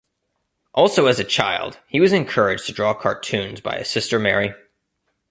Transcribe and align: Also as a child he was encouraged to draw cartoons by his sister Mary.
Also 0.73 1.05
as 1.05 1.19
a 1.19 1.23
child 1.23 1.77
he 1.87 1.99
was 2.01 2.11
encouraged 2.11 2.65
to 2.65 2.71
draw 2.73 2.91
cartoons 2.95 3.61
by 3.61 3.77
his 3.77 3.87
sister 3.87 4.17
Mary. 4.17 4.55